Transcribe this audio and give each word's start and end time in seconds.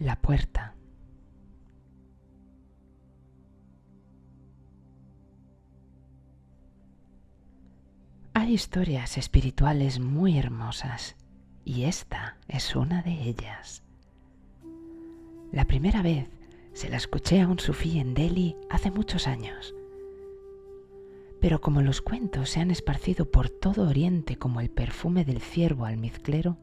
La 0.00 0.16
puerta. 0.16 0.74
Hay 8.32 8.54
historias 8.54 9.18
espirituales 9.18 10.00
muy 10.00 10.38
hermosas 10.38 11.16
y 11.66 11.84
esta 11.84 12.38
es 12.48 12.74
una 12.74 13.02
de 13.02 13.12
ellas. 13.12 13.82
La 15.52 15.66
primera 15.66 16.00
vez 16.00 16.30
se 16.72 16.88
la 16.88 16.96
escuché 16.96 17.42
a 17.42 17.48
un 17.48 17.58
sufí 17.58 17.98
en 17.98 18.14
Delhi 18.14 18.56
hace 18.70 18.90
muchos 18.90 19.26
años. 19.26 19.74
Pero 21.42 21.60
como 21.60 21.82
los 21.82 22.00
cuentos 22.00 22.48
se 22.48 22.60
han 22.60 22.70
esparcido 22.70 23.30
por 23.30 23.50
todo 23.50 23.86
Oriente 23.86 24.36
como 24.36 24.62
el 24.62 24.70
perfume 24.70 25.26
del 25.26 25.42
ciervo 25.42 25.84
almizclero, 25.84 26.56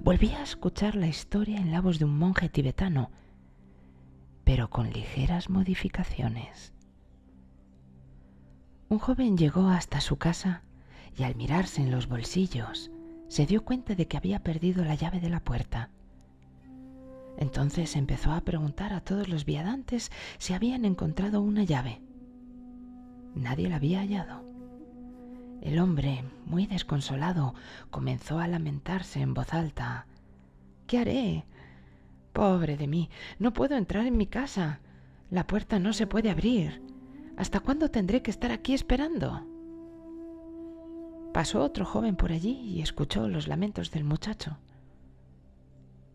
volví 0.00 0.30
a 0.30 0.42
escuchar 0.42 0.94
la 0.94 1.06
historia 1.06 1.58
en 1.58 1.70
la 1.70 1.80
voz 1.80 1.98
de 1.98 2.04
un 2.04 2.18
monje 2.18 2.48
tibetano, 2.48 3.10
pero 4.44 4.70
con 4.70 4.90
ligeras 4.90 5.50
modificaciones. 5.50 6.72
Un 8.88 8.98
joven 8.98 9.38
llegó 9.38 9.68
hasta 9.68 10.00
su 10.00 10.16
casa 10.16 10.62
y 11.16 11.22
al 11.22 11.36
mirarse 11.36 11.82
en 11.82 11.90
los 11.90 12.08
bolsillos 12.08 12.90
se 13.28 13.46
dio 13.46 13.64
cuenta 13.64 13.94
de 13.94 14.06
que 14.06 14.16
había 14.16 14.42
perdido 14.42 14.84
la 14.84 14.94
llave 14.94 15.20
de 15.20 15.30
la 15.30 15.40
puerta. 15.40 15.90
Entonces 17.38 17.96
empezó 17.96 18.32
a 18.32 18.42
preguntar 18.42 18.92
a 18.92 19.00
todos 19.00 19.28
los 19.28 19.44
viadantes 19.44 20.12
si 20.38 20.52
habían 20.52 20.84
encontrado 20.84 21.40
una 21.40 21.64
llave. 21.64 22.02
Nadie 23.34 23.70
la 23.70 23.76
había 23.76 24.00
hallado. 24.00 24.51
El 25.62 25.78
hombre, 25.78 26.24
muy 26.44 26.66
desconsolado, 26.66 27.54
comenzó 27.90 28.40
a 28.40 28.48
lamentarse 28.48 29.20
en 29.20 29.32
voz 29.32 29.54
alta. 29.54 30.06
¿Qué 30.88 30.98
haré? 30.98 31.44
Pobre 32.32 32.76
de 32.76 32.88
mí, 32.88 33.10
no 33.38 33.52
puedo 33.52 33.76
entrar 33.76 34.04
en 34.06 34.16
mi 34.16 34.26
casa. 34.26 34.80
La 35.30 35.46
puerta 35.46 35.78
no 35.78 35.92
se 35.92 36.08
puede 36.08 36.30
abrir. 36.30 36.82
¿Hasta 37.36 37.60
cuándo 37.60 37.92
tendré 37.92 38.22
que 38.22 38.32
estar 38.32 38.50
aquí 38.50 38.74
esperando? 38.74 39.46
Pasó 41.32 41.62
otro 41.62 41.86
joven 41.86 42.16
por 42.16 42.32
allí 42.32 42.60
y 42.60 42.82
escuchó 42.82 43.28
los 43.28 43.46
lamentos 43.46 43.92
del 43.92 44.02
muchacho. 44.02 44.58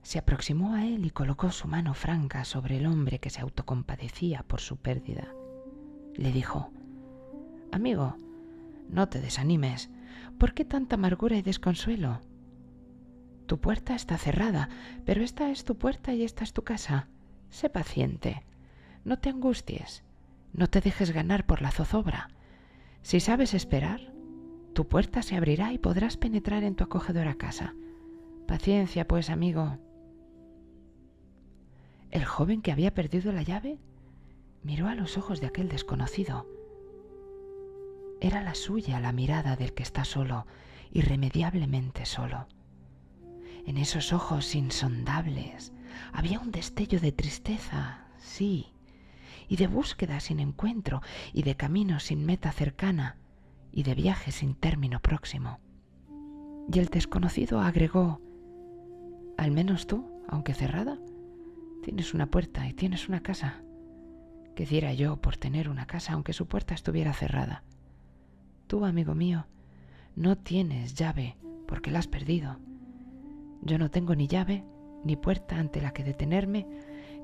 Se 0.01 0.19
aproximó 0.19 0.73
a 0.73 0.85
él 0.85 1.05
y 1.05 1.09
colocó 1.09 1.51
su 1.51 1.69
mano 1.69 1.93
franca 1.93 2.43
sobre 2.43 2.77
el 2.77 2.85
hombre 2.85 3.19
que 3.19 3.29
se 3.29 3.39
autocompadecía 3.39 4.43
por 4.43 4.59
su 4.59 4.75
pérdida. 4.75 5.29
Le 6.15 6.33
dijo, 6.33 6.69
Amigo, 7.71 8.15
no 8.89 9.09
te 9.09 9.21
desanimes. 9.21 9.89
¿Por 10.37 10.53
qué 10.53 10.65
tanta 10.65 10.95
amargura 10.95 11.37
y 11.37 11.41
desconsuelo? 11.41 12.21
Tu 13.45 13.59
puerta 13.59 13.95
está 13.95 14.17
cerrada, 14.17 14.69
pero 15.05 15.23
esta 15.23 15.49
es 15.49 15.63
tu 15.63 15.77
puerta 15.77 16.13
y 16.13 16.23
esta 16.23 16.43
es 16.43 16.53
tu 16.53 16.63
casa. 16.63 17.07
Sé 17.49 17.69
paciente. 17.69 18.45
No 19.05 19.19
te 19.19 19.29
angusties. 19.29 20.03
No 20.53 20.67
te 20.67 20.81
dejes 20.81 21.11
ganar 21.11 21.45
por 21.45 21.61
la 21.61 21.71
zozobra. 21.71 22.29
Si 23.01 23.19
sabes 23.19 23.53
esperar, 23.53 24.11
tu 24.73 24.87
puerta 24.87 25.21
se 25.21 25.35
abrirá 25.35 25.71
y 25.71 25.77
podrás 25.77 26.17
penetrar 26.17 26.63
en 26.63 26.75
tu 26.75 26.83
acogedora 26.83 27.35
casa. 27.35 27.73
Paciencia, 28.47 29.07
pues, 29.07 29.29
amigo. 29.29 29.77
El 32.11 32.25
joven 32.25 32.61
que 32.61 32.71
había 32.71 32.93
perdido 32.93 33.31
la 33.31 33.43
llave 33.43 33.79
miró 34.63 34.87
a 34.87 34.95
los 34.95 35.17
ojos 35.17 35.41
de 35.41 35.47
aquel 35.47 35.69
desconocido 35.69 36.56
era 38.19 38.41
la 38.41 38.55
suya 38.55 38.99
la 38.99 39.11
mirada 39.11 39.55
del 39.55 39.73
que 39.73 39.83
está 39.83 40.03
solo, 40.03 40.45
irremediablemente 40.91 42.05
solo. 42.05 42.47
En 43.65 43.77
esos 43.77 44.13
ojos 44.13 44.55
insondables 44.55 45.73
había 46.13 46.39
un 46.39 46.51
destello 46.51 46.99
de 46.99 47.11
tristeza, 47.11 48.07
sí, 48.17 48.67
y 49.47 49.57
de 49.57 49.67
búsqueda 49.67 50.19
sin 50.19 50.39
encuentro, 50.39 51.01
y 51.33 51.43
de 51.43 51.55
camino 51.55 51.99
sin 51.99 52.25
meta 52.25 52.51
cercana, 52.51 53.17
y 53.71 53.83
de 53.83 53.95
viaje 53.95 54.31
sin 54.31 54.55
término 54.55 54.99
próximo. 54.99 55.59
Y 56.71 56.79
el 56.79 56.87
desconocido 56.87 57.61
agregó, 57.61 58.21
al 59.37 59.51
menos 59.51 59.87
tú, 59.87 60.09
aunque 60.27 60.53
cerrada, 60.53 60.97
tienes 61.83 62.13
una 62.13 62.25
puerta 62.25 62.67
y 62.67 62.73
tienes 62.73 63.07
una 63.07 63.21
casa. 63.21 63.61
¿Qué 64.55 64.65
diera 64.65 64.93
yo 64.93 65.17
por 65.17 65.37
tener 65.37 65.69
una 65.69 65.85
casa 65.85 66.13
aunque 66.13 66.33
su 66.33 66.47
puerta 66.47 66.73
estuviera 66.73 67.13
cerrada? 67.13 67.63
Tú, 68.67 68.83
amigo 68.83 69.15
mío, 69.15 69.47
no 70.17 70.37
tienes 70.37 70.93
llave 70.93 71.37
porque 71.67 71.89
la 71.89 71.99
has 71.99 72.07
perdido. 72.07 72.59
Yo 73.61 73.77
no 73.77 73.89
tengo 73.89 74.13
ni 74.13 74.27
llave, 74.27 74.65
ni 75.05 75.15
puerta 75.15 75.57
ante 75.57 75.81
la 75.81 75.91
que 75.91 76.03
detenerme, 76.03 76.67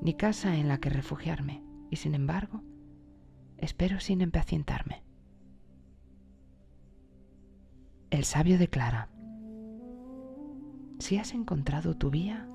ni 0.00 0.14
casa 0.14 0.56
en 0.56 0.68
la 0.68 0.78
que 0.78 0.88
refugiarme, 0.88 1.62
y 1.90 1.96
sin 1.96 2.14
embargo, 2.14 2.62
espero 3.58 4.00
sin 4.00 4.22
impacientarme. 4.22 5.02
El 8.08 8.24
sabio 8.24 8.58
declara, 8.58 9.10
si 10.98 11.18
has 11.18 11.34
encontrado 11.34 11.94
tu 11.94 12.10
vía, 12.10 12.48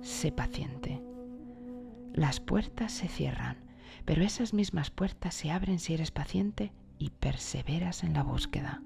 sé 0.00 0.32
paciente. 0.32 1.00
Las 2.12 2.40
puertas 2.40 2.90
se 2.90 3.06
cierran, 3.06 3.58
pero 4.04 4.22
esas 4.22 4.54
mismas 4.54 4.90
puertas 4.90 5.34
se 5.34 5.52
abren 5.52 5.78
si 5.78 5.94
eres 5.94 6.10
paciente 6.10 6.72
y 7.04 7.10
perseveras 7.10 8.02
en 8.02 8.14
la 8.14 8.22
búsqueda. 8.22 8.80